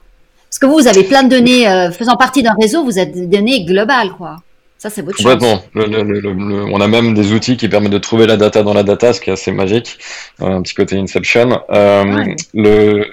[0.58, 3.12] Parce que vous, vous avez plein de données euh, faisant partie d'un réseau, vous êtes
[3.12, 4.36] des données globales, quoi.
[4.78, 5.60] Ça, c'est votre Complètement.
[5.74, 9.20] on a même des outils qui permettent de trouver la data dans la data, ce
[9.20, 9.98] qui est assez magique.
[10.40, 11.60] Un petit côté Inception.
[11.68, 13.04] le,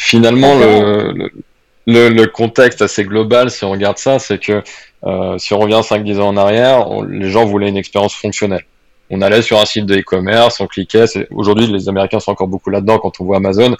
[0.00, 1.28] finalement, le,
[1.86, 4.62] le, contexte assez global, si on regarde ça, c'est que
[5.04, 8.64] euh, si on revient 5-10 ans en arrière, les gens voulaient une expérience fonctionnelle.
[9.10, 11.04] On allait sur un site de e-commerce, on cliquait.
[11.30, 12.98] Aujourd'hui, les Américains sont encore beaucoup là-dedans.
[12.98, 13.76] Quand on voit Amazon,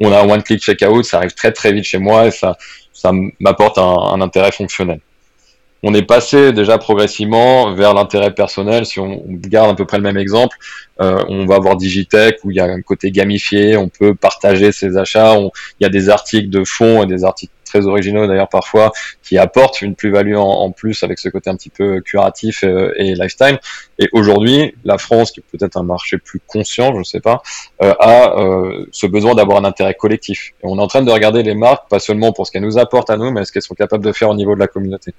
[0.00, 2.56] on a un one-click checkout, ça arrive très très vite chez moi et ça,
[2.92, 5.00] ça m'apporte un, un intérêt fonctionnel
[5.82, 8.84] on est passé déjà progressivement vers l'intérêt personnel.
[8.84, 10.56] Si on, garde à peu près le même exemple,
[11.00, 14.72] euh, on va avoir Digitech où il y a un côté gamifié, on peut partager
[14.72, 15.50] ses achats, il
[15.82, 19.82] y a des articles de fond et des articles très originaux d'ailleurs parfois, qui apportent
[19.82, 23.58] une plus-value en, plus avec ce côté un petit peu curatif euh, et, lifestyle.
[23.98, 27.42] Et aujourd'hui, la France, qui est peut-être un marché plus conscient, je ne sais pas,
[27.82, 30.52] euh, a euh, ce besoin d'avoir un intérêt collectif.
[30.62, 32.78] Et on est en train de regarder les marques, pas seulement pour ce qu'elles nous
[32.78, 35.14] apportent à nous, mais ce qu'elles sont capables de faire au niveau de la communauté.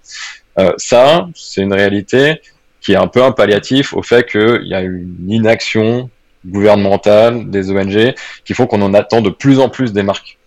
[0.77, 2.41] ça, c'est une réalité
[2.81, 6.09] qui est un peu un palliatif au fait qu'il y a une inaction
[6.45, 8.13] gouvernementale, des ONG,
[8.45, 10.38] qui font qu'on en attend de plus en plus des marques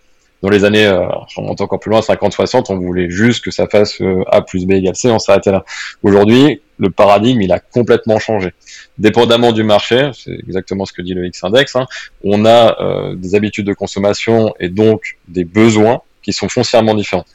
[0.43, 3.65] dans les années, euh, on monte encore plus loin, 50-60, on voulait juste que ça
[3.65, 5.63] fasse euh, A plus B égale C, on s'arrêtait là.
[6.03, 8.53] Aujourd'hui, le paradigme, il a complètement changé.
[8.97, 11.87] Dépendamment du marché, c'est exactement ce que dit le X-Index, hein,
[12.25, 17.25] on a euh, des habitudes de consommation et donc des besoins qui sont foncièrement différents.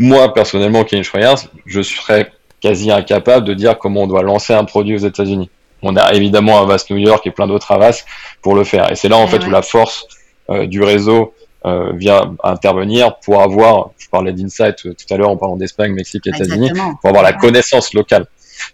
[0.00, 4.64] Moi, personnellement, Kevin Schroyers, je serais quasi incapable de dire comment on doit lancer un
[4.64, 5.50] produit aux États-Unis.
[5.82, 8.06] On a évidemment Avast New York et plein d'autres Avast
[8.42, 8.90] pour le faire.
[8.90, 10.08] Et c'est là, en eh fait, où la force
[10.48, 11.34] du réseau
[11.66, 16.26] euh, vient intervenir pour avoir, je parlais d'insight tout à l'heure en parlant d'Espagne, Mexique,
[16.26, 18.26] États-Unis, pour avoir la connaissance locale.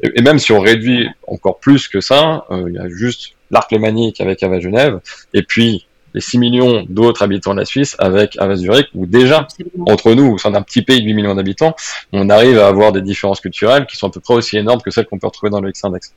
[0.02, 3.72] Et, même si on réduit encore plus que ça, euh, il y a juste l'arc
[3.72, 5.00] lémanique avec Ava Genève,
[5.32, 9.48] et puis les 6 millions d'autres habitants de la Suisse avec Ava Zurich, où déjà,
[9.86, 11.74] entre nous, c'est un petit pays de 8 millions d'habitants,
[12.12, 14.90] on arrive à avoir des différences culturelles qui sont à peu près aussi énormes que
[14.90, 16.12] celles qu'on peut retrouver dans le X-Index.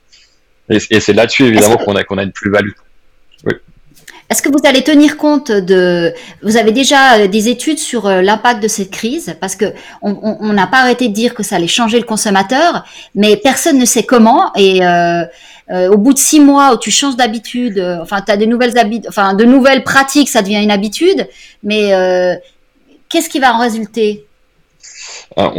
[0.70, 2.72] Et, et c'est là-dessus, évidemment, qu'on a, qu'on a une plus-value.
[3.46, 3.54] Oui.
[4.30, 8.22] Est-ce que vous allez tenir compte de Vous avez déjà euh, des études sur euh,
[8.22, 9.36] l'impact de cette crise?
[9.40, 9.66] Parce que
[10.02, 13.86] on n'a pas arrêté de dire que ça allait changer le consommateur, mais personne ne
[13.86, 14.52] sait comment.
[14.56, 15.26] Et euh,
[15.70, 19.08] au bout de six mois où tu changes d'habitude, enfin tu as de nouvelles habitudes,
[19.10, 21.28] enfin de nouvelles pratiques, ça devient une habitude.
[21.64, 21.92] Mais
[23.10, 24.26] qu'est-ce qui va en résulter?
[25.38, 25.52] Ah,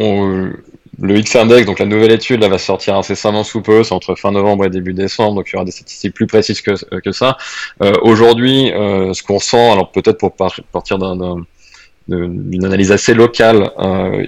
[1.01, 4.31] le X-Index, donc la nouvelle étude, là, va sortir incessamment sous peu, c'est entre fin
[4.31, 7.13] novembre et début décembre, donc il y aura des statistiques plus précises que, euh, que
[7.13, 7.37] ça.
[7.83, 13.71] Euh, Aujourd'hui, euh, ce qu'on sent, alors peut-être pour partir d'une analyse assez locale,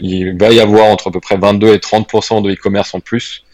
[0.03, 3.45] il va y avoir entre à peu près 22 et 30% de e-commerce en plus.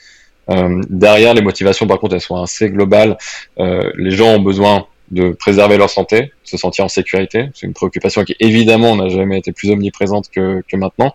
[0.49, 3.17] Derrière, les motivations, par contre, elles sont assez globales.
[3.59, 7.51] les gens ont besoin de préserver leur santé, se sentir en sécurité.
[7.55, 11.15] C'est une préoccupation qui évidemment n'a jamais été plus omniprésente que, que maintenant.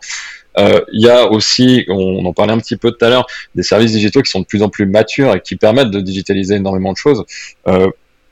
[0.58, 3.64] Euh, il y a aussi, on, en parlait un petit peu tout à l'heure, des
[3.64, 6.92] services digitaux qui sont de plus en plus matures et qui permettent de digitaliser énormément
[6.92, 7.24] de choses.
[7.68, 7.90] Euh,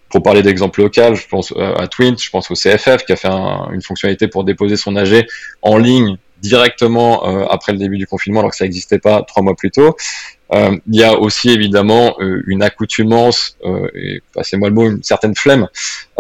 [0.10, 3.18] pour parler d'exemple local, je pense euh, à Twint, je pense au CFF qui a
[3.18, 5.28] fait une fonctionnalité pour déposer son AG
[5.62, 9.56] en ligne directement après le début du confinement alors que ça n'existait pas trois mois
[9.56, 9.96] plus tôt.
[10.54, 15.04] Euh, il y a aussi évidemment euh, une accoutumance, euh, et passez-moi le mot, une
[15.04, 15.68] certaine flemme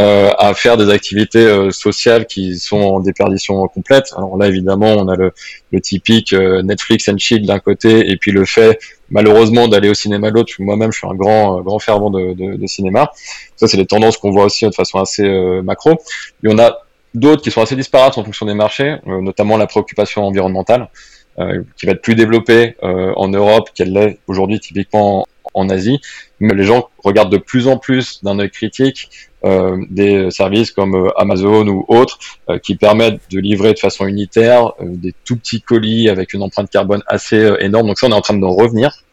[0.01, 4.13] euh, à faire des activités sociales qui sont en déperdition complète.
[4.17, 5.31] Alors là, évidemment, on a le,
[5.71, 10.29] le typique Netflix and chill d'un côté, et puis le fait malheureusement d'aller au cinéma
[10.29, 10.53] de l'autre.
[10.59, 13.11] Moi-même, je suis un grand grand fervent de, de, de cinéma.
[13.55, 15.27] Ça, c'est les tendances qu'on voit aussi de façon assez
[15.63, 15.91] macro.
[16.43, 16.77] Y en a
[17.13, 20.89] d'autres qui sont assez disparates en fonction des marchés, notamment la préoccupation environnementale.
[21.39, 25.99] Euh, qui va être plus développée euh, en Europe qu'elle l'est aujourd'hui typiquement en Asie.
[26.39, 29.11] Mais les gens regardent de plus en plus d'un œil critique
[29.45, 32.17] euh, des services comme Amazon ou autres
[32.63, 37.03] qui permettent de livrer de façon unitaire des tout petits colis avec une empreinte carbone
[37.05, 37.85] assez énorme.
[37.85, 39.03] Donc ça, on est en train d'en revenir.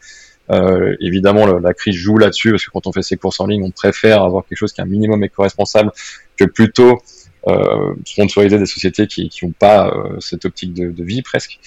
[0.49, 3.63] Euh, évidemment, la crise joue là-dessus parce que quand on fait ses courses en ligne,
[3.63, 5.91] on préfère avoir quelque chose qui est un minimum éco-responsable
[6.37, 7.03] que plutôt
[7.47, 11.59] euh, sponsoriser des sociétés qui n'ont pas cette optique de, de vie presque.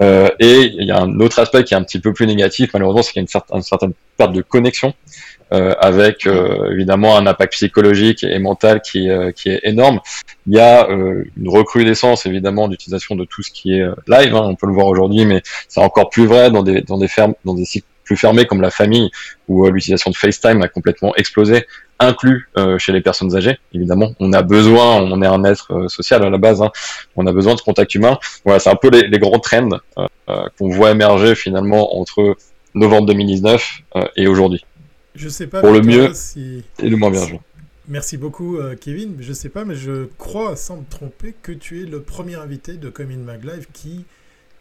[0.00, 2.70] Euh, et il y a un autre aspect qui est un petit peu plus négatif,
[2.72, 4.94] malheureusement, c'est qu'il y a une, certaine, perte de connexion,
[5.52, 10.00] euh, avec euh, évidemment un impact psychologique et mental qui, qui est énorme.
[10.46, 14.56] Il y a une recrudescence évidemment d'utilisation de tout ce qui est live, hein, on
[14.56, 17.54] peut le voir aujourd'hui, mais c'est encore plus vrai dans des, dans des fermes, dans
[17.54, 19.10] des sites plus fermés comme la famille,
[19.46, 21.66] où l'utilisation de FaceTime a complètement explosé
[22.06, 23.58] inclus euh, chez les personnes âgées.
[23.72, 26.70] Évidemment, on a besoin, on est un être euh, social à la base, hein.
[27.16, 28.18] on a besoin de contact humain.
[28.44, 32.36] Voilà, c'est un peu les, grands trends euh, qu'on voit émerger finalement entre
[32.74, 33.82] novembre 2019
[34.16, 34.64] et aujourd'hui.
[35.14, 35.60] Je sais pas.
[35.60, 37.26] Pour le mieux et le moins bien.
[37.88, 39.16] Merci beaucoup, Kevin.
[39.20, 42.74] Je sais pas, mais je crois, sans me tromper, que tu es le premier invité
[42.74, 44.04] de Comin Mag Live qui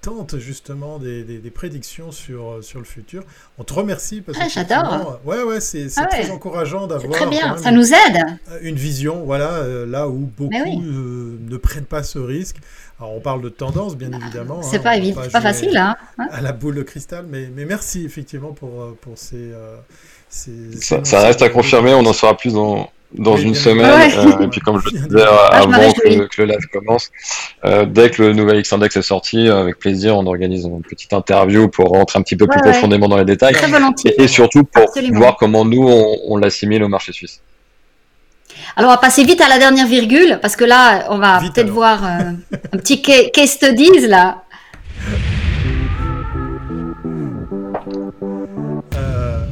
[0.02, 3.24] tente justement des, des, prédictions sur, euh, sur le futur.
[3.60, 5.20] On te remercie parce ah, j'adore.
[5.26, 7.12] Ouais, ouais, c'est ah très encourageant d'avoir.
[7.12, 8.18] Très bien, ça nous aide.
[8.52, 12.58] Euh, une vision, voilà, euh, là où beaucoup ne prennent pas ce risque.
[13.00, 14.62] Alors, on parle de tendance, bien évidemment.
[14.64, 18.04] C'est pas, pas, pas facile, hein, hein, À la boule de cristal, mais, mais merci
[18.04, 19.52] effectivement pour, pour ces.
[20.30, 24.12] ça, ça, reste à confirmer, on en saura plus dans, dans une semaine.
[24.16, 27.10] Euh, et puis comme je le disais ah, avant que, le live commence,
[27.66, 31.14] euh, dès que le nouvel X-Index est sorti, euh, avec plaisir, on organise une petite
[31.14, 33.56] interview pour rentrer un petit peu plus profondément dans les détails.
[34.18, 37.42] Et, surtout pour voir comment nous, on, l'assimile au marché suisse.
[38.76, 41.70] Alors, on va passer vite à la dernière virgule, parce que là, on va peut-être
[41.70, 42.38] voir un
[42.72, 44.44] petit case studies, là.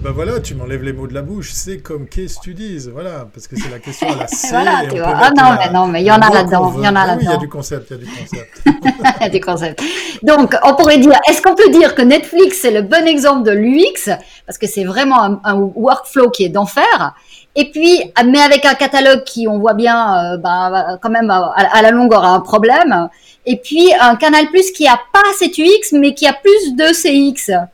[0.09, 1.51] Bah voilà, tu m'enlèves les mots de la bouche.
[1.53, 4.47] C'est comme qu'est-ce que tu dises, voilà, parce que c'est la question à la C.
[4.49, 5.13] voilà, tu vois.
[5.21, 6.73] Ah non, mais non, mais il y en a là-dedans.
[6.77, 7.17] Il y en a là-dedans.
[7.17, 8.61] Oui, il y a du concept, il y a du concept.
[8.65, 9.83] Il y a du concept.
[10.23, 13.51] Donc, on pourrait dire, est-ce qu'on peut dire que Netflix c'est le bon exemple de
[13.51, 14.11] l'UX
[14.47, 17.13] parce que c'est vraiment un, workflow qui est d'enfer.
[17.55, 21.81] Et puis, mais avec un catalogue qui, on voit bien, euh, bah, quand même à,
[21.81, 23.09] la longue aura un problème.
[23.45, 26.93] Et puis un Canal Plus qui a pas cet UX, mais qui a plus de
[26.93, 27.67] CX.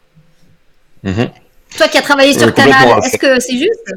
[1.04, 1.45] Mm
[1.78, 3.94] toi qui as travaillé sur Canal, est-ce que c'est juste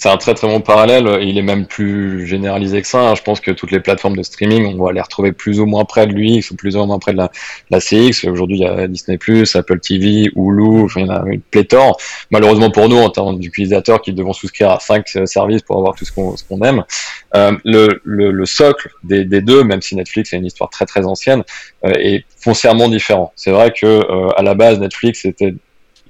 [0.00, 1.18] c'est un très très bon parallèle.
[1.20, 3.10] Il est même plus généralisé que ça.
[3.10, 3.14] Hein.
[3.14, 5.84] Je pense que toutes les plateformes de streaming, on va les retrouver plus ou moins
[5.84, 7.30] près de l'UX ou plus ou moins près de la,
[7.68, 8.26] la CX.
[8.26, 9.18] Aujourd'hui, il y a Disney+,
[9.54, 12.00] Apple TV, Hulu, enfin, il y en a une pléthore.
[12.30, 16.06] Malheureusement pour nous, en termes d'utilisateurs qui devons souscrire à cinq services pour avoir tout
[16.06, 16.82] ce qu'on aime,
[17.36, 20.86] euh, le, le, le, socle des, des, deux, même si Netflix a une histoire très
[20.86, 21.42] très ancienne,
[21.84, 23.34] euh, est foncièrement différent.
[23.36, 25.54] C'est vrai que euh, à la base, Netflix était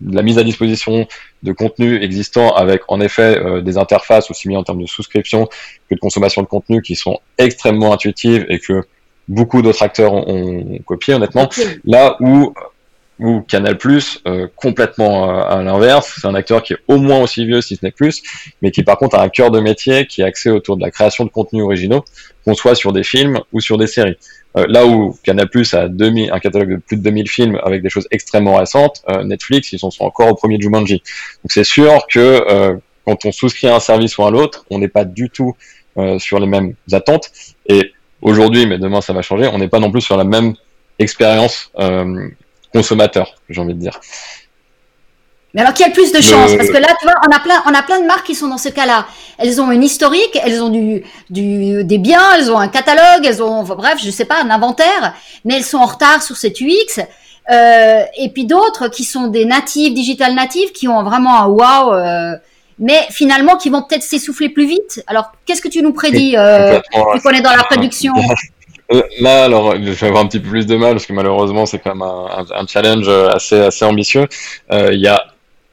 [0.05, 1.07] la mise à disposition
[1.43, 5.47] de contenu existant avec en effet euh, des interfaces aussi bien en termes de souscription
[5.89, 8.85] que de consommation de contenu qui sont extrêmement intuitives et que
[9.29, 11.49] beaucoup d'autres acteurs ont, copié honnêtement.
[11.85, 12.53] Là où
[13.21, 13.77] ou Canal
[14.27, 17.77] euh, complètement euh, à l'inverse, c'est un acteur qui est au moins aussi vieux si
[17.77, 18.23] ce n'est plus,
[18.63, 20.91] mais qui par contre a un cœur de métier qui est axé autour de la
[20.91, 22.03] création de contenus originaux,
[22.45, 24.17] qu'on soit sur des films ou sur des séries.
[24.57, 27.83] Euh, là où Canal Plus a 2000, un catalogue de plus de 2000 films avec
[27.83, 31.03] des choses extrêmement récentes, Netflix ils sont, sont encore au premier Jumanji.
[31.45, 34.89] Donc c'est sûr que quand on souscrit à un service ou à l'autre, on n'est
[34.89, 35.55] pas du tout
[36.19, 37.31] sur les mêmes attentes.
[37.67, 40.55] Et aujourd'hui, mais demain ça va changer, on n'est pas non plus sur la même
[40.99, 41.71] expérience
[42.73, 44.01] consommateur, j'ai envie de dire.
[45.55, 46.55] Mais alors qui a le plus de chance?
[46.57, 48.47] Parce que là, tu vois, on a plein, on a plein de marques qui sont
[48.47, 49.07] dans ce cas-là.
[49.39, 53.43] Elles ont une historique, elles ont du, du, des biens, elles ont un catalogue, elles
[53.43, 57.03] ont, bref, je sais pas, un inventaire, mais elles sont en retard sur cette UX.
[57.51, 61.95] Euh, et puis d'autres qui sont des natives, digital natives, qui ont vraiment un wow,
[61.95, 62.37] euh,
[62.79, 65.03] mais finalement qui vont peut-être s'essouffler plus vite.
[65.09, 66.81] Alors, qu'est-ce que tu nous prédis euh,
[67.15, 68.13] Tu connais dans la production?
[69.21, 71.79] là, alors, je vais avoir un petit peu plus de mal parce que malheureusement, c'est
[71.79, 74.27] quand même un, challenge assez, assez ambitieux.
[74.73, 75.25] Euh, il y a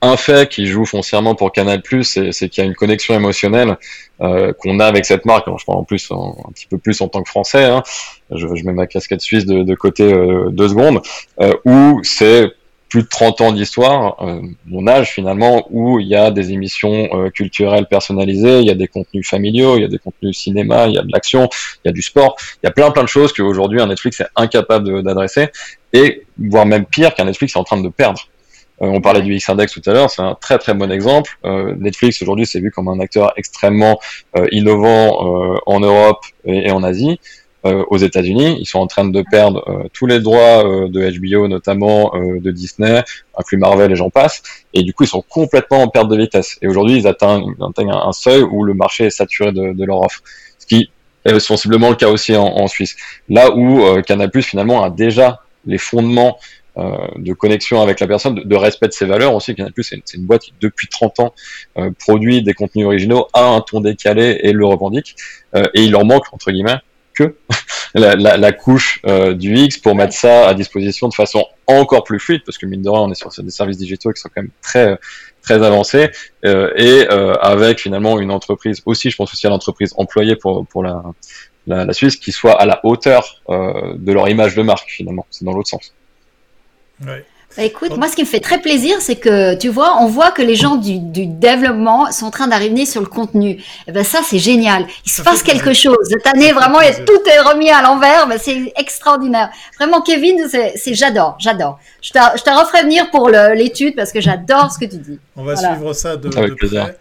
[0.01, 3.77] un fait qui joue foncièrement pour Canal+, c'est qu'il y a une connexion émotionnelle
[4.21, 5.47] euh, qu'on a avec cette marque.
[5.47, 7.65] Alors, je parle en plus un petit peu plus en tant que Français.
[7.65, 7.81] Hein.
[8.31, 11.01] Je, je, mets ma casquette suisse de, de côté euh, deux secondes,
[11.41, 12.51] euh, où c'est
[12.89, 17.09] plus de 30 ans d'histoire, euh, mon âge finalement, où il y a des émissions
[17.13, 20.87] euh, culturelles personnalisées, il y a des contenus familiaux, il y a des contenus cinéma,
[20.87, 21.49] il y a de l'action,
[21.83, 24.21] il y a du sport, il y a plein plein de choses qu'aujourd'hui un Netflix
[24.21, 25.49] est incapable d'adresser,
[25.91, 28.21] et voire même pire qu'un Netflix est en train de perdre.
[28.81, 31.37] Euh, on parlait du X-Index tout à l'heure, c'est un très très bon exemple.
[31.43, 33.99] Netflix aujourd'hui c'est vu comme un acteur extrêmement
[34.51, 37.19] innovant en Europe et en Asie.
[37.65, 38.55] Euh, aux États-Unis.
[38.59, 42.51] Ils sont en train de perdre euh, tous les droits euh, de HBO, notamment de
[42.51, 43.03] Disney,
[43.35, 44.43] inclus Marvel et j'en passe.
[44.75, 46.59] Et du coup, ils sont complètement en perte de vitesse.
[46.61, 50.21] Et aujourd'hui, ils atteignent, un, seuil où le marché est saturé de, leur offre.
[50.59, 50.91] Ce qui
[51.25, 52.95] est sensiblement le cas aussi en, Suisse.
[53.27, 56.37] Là où Canal finalement a déjà les fondements
[56.75, 59.55] de connexion avec la personne, de, respect de ses valeurs aussi.
[59.55, 61.33] Canal c'est une, boîte qui depuis 30 ans
[61.97, 65.15] produit des contenus originaux, a un ton décalé et le revendique.
[65.55, 66.77] et il leur manque entre guillemets
[67.17, 67.35] que
[67.93, 72.41] la, couche euh, du X pour mettre ça à disposition de façon encore plus fluide,
[72.45, 74.51] parce que mine de rien, on est sur des services digitaux qui sont quand même
[74.61, 74.97] très
[75.41, 76.11] très avancés,
[76.45, 80.67] euh, et euh, avec finalement une entreprise aussi, je pense aussi à l'entreprise employée pour,
[80.67, 81.01] pour la,
[81.67, 85.25] la, Suisse, qui soit à la hauteur de leur image de marque finalement.
[85.29, 85.93] C'est dans l'autre sens.
[87.05, 87.25] Ouais.
[87.55, 90.31] Bah, écoute, moi, ce qui me fait très plaisir, c'est que, tu vois, on voit
[90.31, 93.51] que les gens du, du développement sont en train d'arriver sur le contenu.
[93.51, 94.85] Et eh ben ça, c'est génial.
[95.05, 95.97] Il se passe quelque chose.
[96.03, 98.27] Cette année, vraiment, tout est remis à l'envers.
[98.27, 99.49] Ben, c'est extraordinaire.
[99.79, 101.79] Vraiment, Kevin, c'est, j'adore, j'adore.
[102.01, 105.19] Je te, je te referai venir pour l'étude parce que j'adore ce que tu dis.
[105.35, 106.97] On va suivre ça de, de près.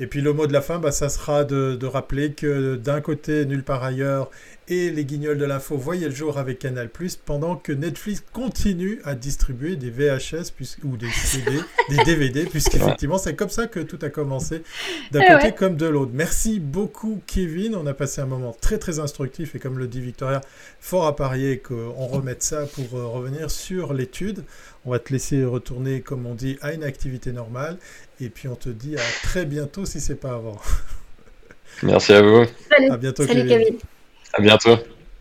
[0.00, 3.00] Et puis le mot de la fin, bah, ça sera de, de rappeler que d'un
[3.00, 4.30] côté, nulle part ailleurs,
[4.68, 6.90] et les guignols de l'info voyaient le jour avec Canal+,
[7.24, 10.52] pendant que Netflix continue à distribuer des VHS
[10.84, 14.62] ou des CD, des DVD, puisqu'effectivement c'est comme ça que tout a commencé,
[15.10, 16.12] d'un eh côté comme de l'autre.
[16.14, 20.00] Merci beaucoup Kevin, on a passé un moment très très instructif et comme le dit
[20.00, 20.42] Victoria,
[20.80, 24.44] fort à parier qu'on remette ça pour euh, revenir sur l'étude.
[24.84, 27.78] On va te laisser retourner, comme on dit, à une activité normale,
[28.20, 30.58] et puis on te dit à très bientôt si c'est pas avant.
[31.82, 32.44] Merci à vous.
[32.70, 32.90] Salut.
[32.90, 33.78] À bientôt Kevin.
[34.34, 34.76] À bientôt.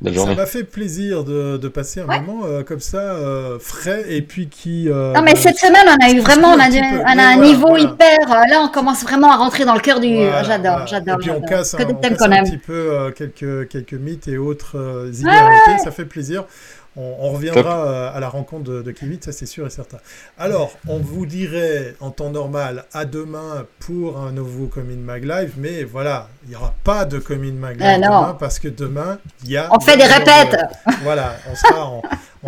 [0.05, 4.21] Ça m'a fait plaisir de, de passer un moment euh, comme ça, euh, frais, et
[4.21, 4.87] puis qui...
[4.89, 7.75] Euh, non, mais cette semaine, on a eu vraiment, on a, on a un niveau
[7.75, 8.19] hyper...
[8.27, 10.15] là, on commence vraiment à rentrer dans le cœur du...
[10.45, 11.15] j'adore, j'adore.
[11.15, 15.09] Et puis on casse, un, on casse un petit peu quelques, quelques mythes et autres
[15.11, 16.45] idées ça fait plaisir.
[16.99, 19.97] On, reviendra euh, à la rencontre de, de Kevin, ça c'est sûr et certain.
[20.35, 25.53] Alors, on vous dirait en temps normal à demain pour un nouveau Comin Mag Live,
[25.57, 29.19] mais voilà, il n'y aura pas de Comin Mag Live ah, demain parce que demain,
[29.43, 29.69] il y a.
[29.71, 30.57] On fait des répètes
[31.03, 32.01] Voilà, on sera en,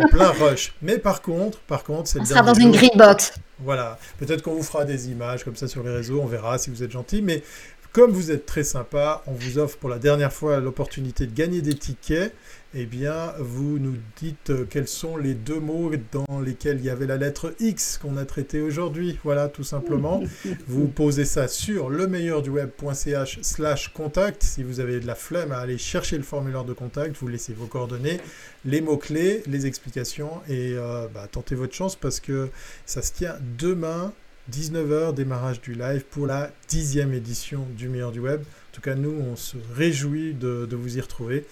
[0.08, 0.74] plein rush.
[0.82, 3.34] Mais par contre, par contre, c'est On sera dans une green box.
[3.60, 6.70] Voilà, peut-être qu'on vous fera des images comme ça sur les réseaux, on verra si
[6.70, 7.44] vous êtes gentil, mais
[7.92, 11.60] comme vous êtes très sympa, on vous offre pour la dernière fois l'opportunité de gagner
[11.60, 12.32] des tickets
[12.72, 16.90] eh bien, vous nous dites euh, quels sont les deux mots dans lesquels il y
[16.90, 19.18] avait la lettre X qu'on a traité aujourd'hui.
[19.24, 20.22] Voilà, tout simplement.
[20.68, 24.44] vous posez ça sur lemeilleurduweb.ch slash contact.
[24.44, 27.54] Si vous avez de la flemme à aller chercher le formulaire de contact, vous laissez
[27.54, 28.20] vos coordonnées,
[28.64, 32.50] les mots-clés, les explications et euh, bah, tentez votre chance parce que
[32.86, 34.12] ça se tient demain,
[34.52, 38.40] 19h, démarrage du live pour la dixième édition du meilleur du web.
[38.42, 41.46] En tout cas, nous, on se réjouit de, vous y retrouver.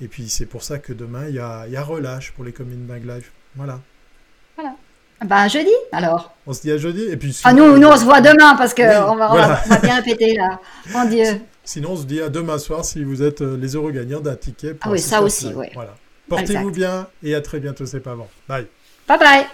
[0.00, 2.52] Et puis, c'est pour ça que demain, il y a, y a, relâche pour les
[2.52, 3.30] Commune Mag Live.
[3.56, 3.80] Voilà.
[4.56, 4.74] Voilà.
[5.24, 6.34] Bah, jeudi, alors.
[6.46, 7.02] On se dit à jeudi.
[7.02, 10.36] Et puis, ah, nous, nous, on se voit demain parce qu'on on va, bien répéter,
[10.36, 10.60] là.
[10.92, 11.40] Mon Dieu.
[11.64, 14.36] Sinon, on se dit à demain soir si vous êtes euh, les heureux gagnants d'un
[14.36, 14.76] ticket.
[14.80, 15.66] ah oui, ça aussi, oui.
[15.74, 15.94] Voilà.
[16.28, 18.28] Portez-vous bien et à très bientôt, c'est pas avant.
[18.48, 18.66] Bye.
[19.06, 19.46] Bye bye.